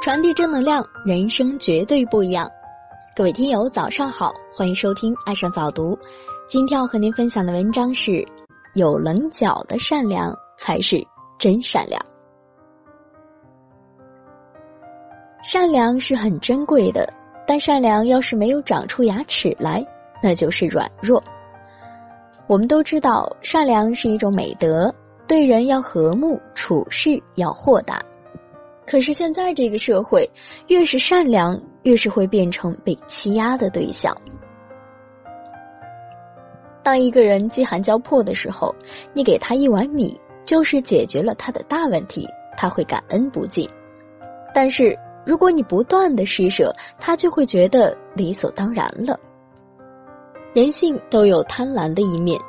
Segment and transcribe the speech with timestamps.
[0.00, 2.50] 传递正能量，人生绝对不一样。
[3.14, 5.94] 各位听友，早上好，欢迎收听《爱上早读》。
[6.48, 8.26] 今天要和您分享的文章是：
[8.72, 11.06] 有棱角的善良才是
[11.38, 12.00] 真善良。
[15.42, 17.06] 善良是很珍贵的，
[17.46, 19.86] 但善良要是没有长出牙齿来，
[20.22, 21.22] 那就是软弱。
[22.46, 24.94] 我们都知道，善良是一种美德，
[25.28, 28.00] 对人要和睦，处事要豁达。
[28.90, 30.28] 可是现在这个社会，
[30.66, 34.12] 越是善良，越是会变成被欺压的对象。
[36.82, 38.74] 当一个人饥寒交迫的时候，
[39.12, 42.26] 你给他一碗米，就是解决了他的大问题，
[42.56, 43.70] 他会感恩不尽。
[44.52, 49.16] 但是如果你不断的施舍，他就会觉得理所当然了。
[50.52, 52.40] 人性都有贪婪的一面，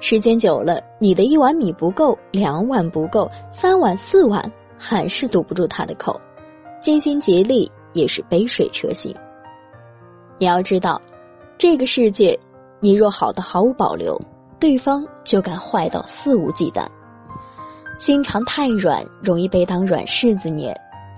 [0.00, 4.50] 时间久了，你的一碗米不够，两碗不够，三碗四碗。
[4.82, 6.18] 还是堵不住他的口，
[6.80, 9.14] 尽心竭力也是杯水车薪。
[10.38, 11.00] 你要知道，
[11.58, 12.40] 这个世界，
[12.80, 14.18] 你若好的毫无保留，
[14.58, 16.86] 对方就敢坏到肆无忌惮。
[17.98, 20.72] 心肠太软，容易被当软柿子捏；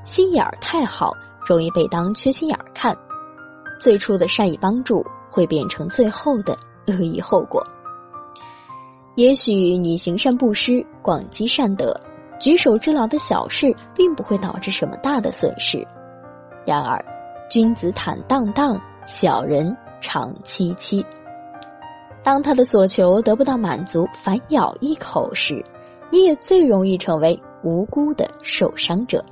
[0.04, 1.12] 心眼儿太好，
[1.46, 2.96] 容易被当缺心眼儿看。
[3.78, 7.64] 最初的善意帮助，会变成最后的恶意后果。
[9.14, 11.94] 也许你行善布施，广积善德。
[12.42, 15.86] 举手之劳的小事，并不会导致什么大的损失。
[16.66, 17.00] 然而，
[17.48, 18.76] 君子坦荡荡，
[19.06, 21.06] 小人常戚戚。
[22.24, 25.64] 当他的所求得不到满足，反咬一口时，
[26.10, 29.24] 你也最容易成为无辜的受伤者。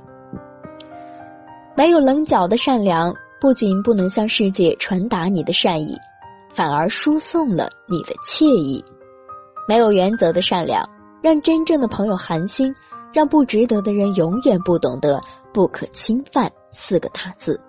[1.75, 5.97] 没有棱角的善良，不仅不能向世界传达你的善意，
[6.53, 8.85] 反而输送了你的惬意。
[9.67, 10.87] 没有原则的善良，
[11.21, 12.73] 让真正的朋友寒心。
[13.13, 15.19] 让不值得的人永远不懂得
[15.53, 17.59] “不可侵犯”四个大字。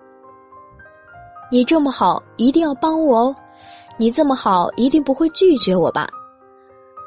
[1.51, 3.35] 你这么好，一定要帮我哦！
[3.97, 6.07] 你这么好，一定不会拒绝我吧？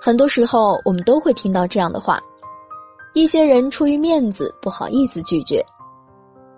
[0.00, 2.20] 很多时候，我们都会听到这样的话。
[3.14, 5.64] 一些人出于面子，不好意思拒绝。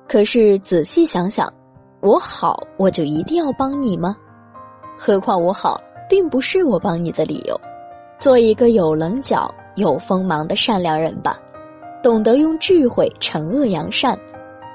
[0.08, 1.50] 可是仔细想想，
[2.00, 4.16] 我好，我就一定要帮你吗？
[4.98, 5.80] 何况我好，
[6.10, 7.58] 并不是我帮你的理由。
[8.18, 11.38] 做一个有棱角、有锋芒的善良人吧。
[12.02, 14.18] 懂得用智慧惩恶扬善，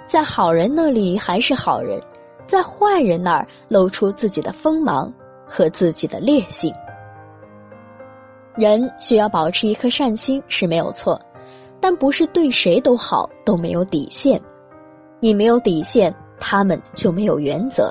[0.07, 2.01] 在好人那里还是好人，
[2.47, 5.11] 在坏人那儿露出自己的锋芒
[5.45, 6.73] 和自己的劣性。
[8.55, 11.19] 人需要保持一颗善心是没有错，
[11.79, 14.39] 但不是对谁都好都没有底线。
[15.19, 17.89] 你没有底线，他们就没有原则。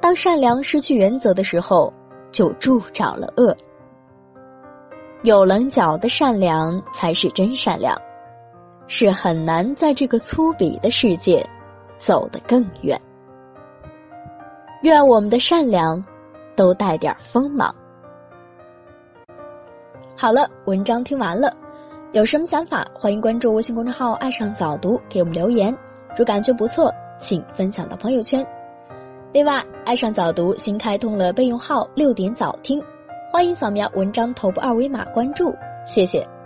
[0.00, 1.92] 当善良失去原则的时候，
[2.32, 3.56] 就助长了恶。
[5.22, 7.96] 有棱角的善良才是真善良。
[8.92, 11.48] 是很难在这个粗鄙的世界
[11.96, 13.00] 走得更远。
[14.82, 16.04] 愿我们的善良
[16.56, 17.72] 都带点锋芒。
[20.16, 21.56] 好了，文章听完了，
[22.12, 25.72] 有什么想法，欢迎关注微信公众号“爱上早读”，给我们留言。
[26.18, 28.44] 如感觉不错，请分享到朋友圈。
[29.32, 32.82] 另外，爱上早读新开通了备用号“六点早听”，
[33.30, 35.54] 欢迎扫描文章头部二维码关注。
[35.86, 36.39] 谢谢。